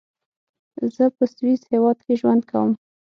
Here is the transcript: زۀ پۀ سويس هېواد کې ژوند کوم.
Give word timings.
زۀ 0.93 1.05
پۀ 1.15 1.23
سويس 1.33 1.61
هېواد 1.71 1.97
کې 2.05 2.13
ژوند 2.21 2.41
کوم. 2.49 2.71